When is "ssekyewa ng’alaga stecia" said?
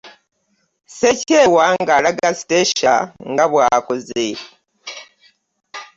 0.87-2.95